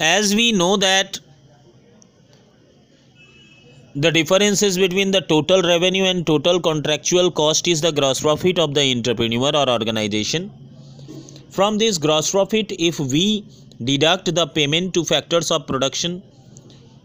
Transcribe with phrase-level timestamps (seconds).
[0.00, 1.20] as we know that
[3.94, 8.72] the differences between the total revenue and total contractual cost is the gross profit of
[8.72, 10.50] the entrepreneur or organization.
[11.50, 13.44] From this gross profit if we
[13.84, 16.22] deduct the payment to factors of production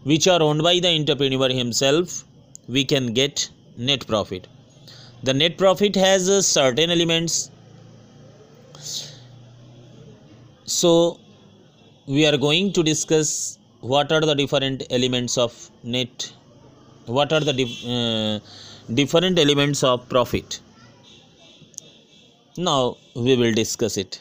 [0.04, 2.24] which are owned by the entrepreneur himself
[2.68, 4.46] we can get net profit.
[5.22, 7.50] The net profit has uh, certain elements.
[10.64, 11.20] So
[12.06, 15.52] we are going to discuss what are the different elements of
[15.82, 16.32] net
[17.06, 20.60] what are the uh, different elements of profit.
[22.56, 24.20] Now we will discuss it.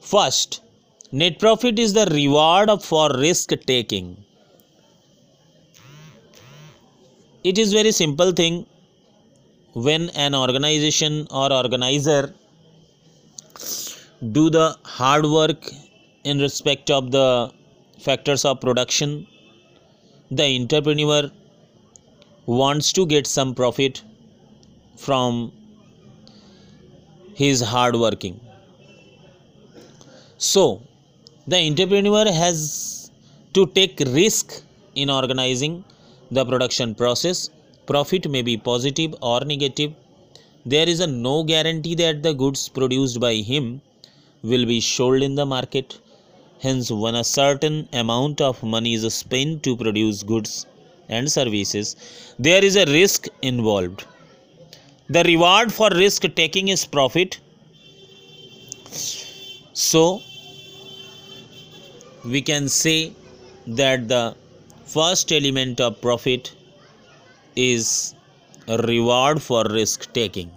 [0.00, 0.62] First
[1.10, 4.24] net profit is the reward for risk taking.
[7.44, 8.66] It is very simple thing.
[9.74, 12.34] When an organization or organizer
[14.30, 15.68] do the hard work
[16.22, 17.52] in respect of the
[17.98, 19.26] factors of production.
[20.30, 21.30] The entrepreneur
[22.46, 24.02] wants to get some profit
[24.96, 25.52] from
[27.34, 28.40] his hard working.
[30.38, 30.82] So
[31.48, 33.10] the entrepreneur has
[33.54, 34.62] to take risk
[34.94, 35.84] in organizing
[36.30, 37.50] the production process.
[37.86, 39.92] Profit may be positive or negative.
[40.64, 43.82] There is a no guarantee that the goods produced by him
[44.42, 45.98] will be sold in the market.
[46.60, 50.66] Hence when a certain amount of money is spent to produce goods
[51.08, 51.96] and services
[52.38, 54.04] there is a risk involved.
[55.08, 57.38] The reward for risk taking is profit.
[59.72, 60.20] So
[62.24, 63.12] we can say
[63.66, 64.36] that the
[64.86, 66.54] first element of profit
[67.56, 68.14] is
[68.68, 70.50] a reward for risk taking.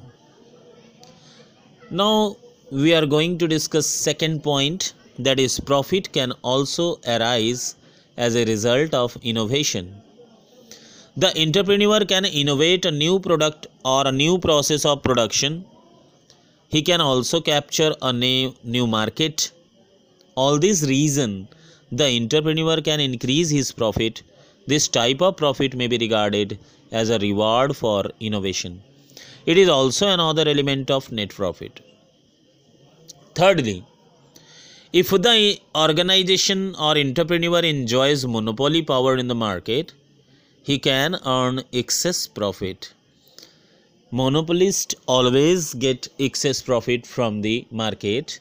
[1.90, 2.38] Now
[2.72, 7.76] we are going to discuss second point that is profit can also arise
[8.18, 10.02] as a result of innovation.
[11.16, 15.64] The entrepreneur can innovate a new product or a new process of production.
[16.68, 19.52] He can also capture a new, new market.
[20.34, 21.48] All this reason
[21.92, 24.24] the entrepreneur can increase his profit.
[24.66, 26.58] This type of profit may be regarded
[26.92, 28.82] as a reward for innovation.
[29.46, 31.80] It is also another element of net profit
[33.40, 33.78] thirdly
[35.02, 39.94] if the organization or entrepreneur enjoys monopoly power in the market
[40.68, 42.92] he can earn excess profit.
[44.20, 48.40] Monopolists always get excess profit from the market.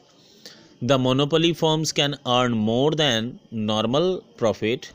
[0.80, 4.90] The monopoly firms can earn more than normal profit.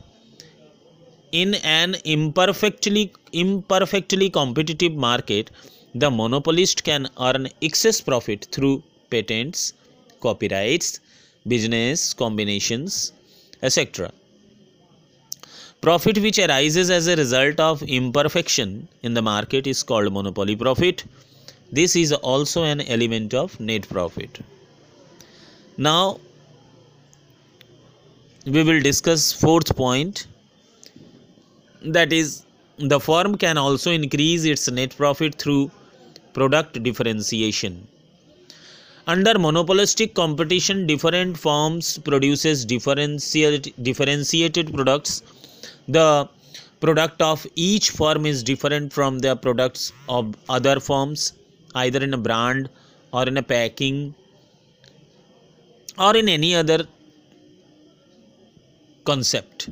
[1.30, 5.50] In an imperfectly imperfectly competitive market
[5.94, 9.72] the monopolist can earn excess profit through patents
[10.20, 11.00] copyrights
[11.46, 13.12] business combinations
[13.62, 14.10] etc
[15.80, 21.04] profit which arises as a result of imperfection in the market is called monopoly profit.
[21.72, 24.40] This is also an element of net profit.
[25.78, 26.20] Now
[28.44, 30.26] we will discuss fourth point.
[31.82, 32.44] That is
[32.76, 35.70] the firm can also increase its net profit through
[36.34, 37.86] product differentiation
[39.06, 45.22] under monopolistic competition different firms produces differentiated, products.
[45.88, 46.28] The
[46.80, 51.34] product of each firm is different from the products of other firms
[51.74, 52.68] either in a brand
[53.12, 54.14] or in a packing
[55.98, 56.86] or in any other
[59.04, 59.68] concept.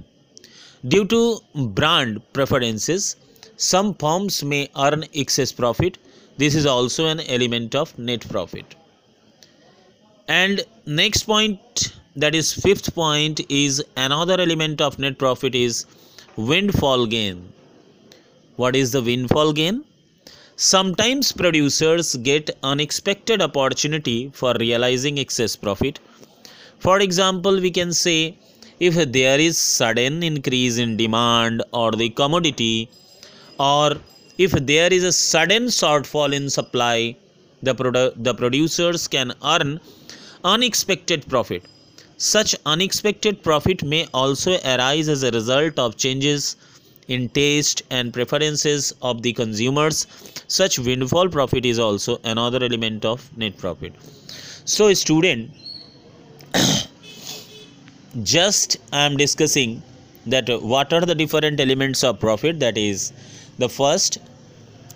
[0.86, 3.16] Due to brand preferences
[3.56, 5.98] some firms may earn excess profit.
[6.36, 8.76] This is also an element of net profit
[10.28, 15.86] and next point that is fifth point is another element of net profit is
[16.36, 17.52] windfall gain.
[18.56, 19.84] What is the windfall gain?
[20.56, 26.00] Sometimes producers get unexpected opportunity for realizing excess profit.
[26.78, 28.36] For example we can say
[28.80, 32.88] if there is sudden increase in demand or the commodity
[33.58, 33.96] or
[34.36, 37.16] if there is a sudden shortfall in supply
[37.62, 39.80] the produ- the producers can earn
[40.44, 41.64] unexpected profit.
[42.16, 46.56] Such unexpected profit may also arise as a result of changes
[47.06, 50.06] in taste and preferences of the consumers.
[50.46, 53.94] Such windfall profit is also another element of net profit.
[54.64, 55.50] So student
[58.22, 59.82] just i am discussing
[60.26, 62.60] that what are the different elements of profit?
[62.60, 63.12] That is
[63.58, 64.18] the first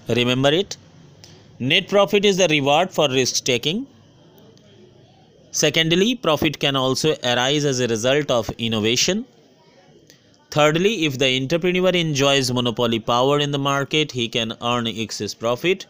[0.09, 0.77] remember it.
[1.59, 3.87] Net profit is the reward for risk taking
[5.53, 9.27] Secondly, profit can also arise as a result of innovation.
[10.51, 15.87] Thirdly, if the entrepreneur enjoys monopoly power in the market, he can earn excess profit.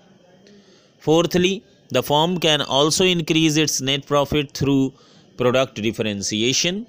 [0.99, 4.93] Fourthly, the firm can also increase its net profit through
[5.37, 6.87] product differentiation.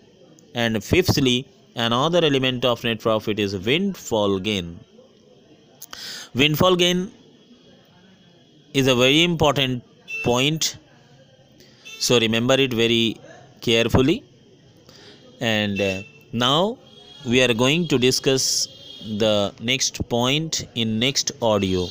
[0.56, 4.80] And fifthly, another element of net profit is windfall gain.
[6.34, 7.12] Windfall gain
[8.74, 9.84] is a very important
[10.24, 10.78] point
[12.06, 13.18] so remember it very
[13.62, 14.24] carefully.
[15.40, 16.02] And uh,
[16.32, 16.78] now
[17.26, 18.68] we are going to discuss
[19.24, 21.88] the next point in next audio